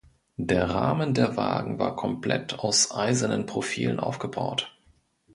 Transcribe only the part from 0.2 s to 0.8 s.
Der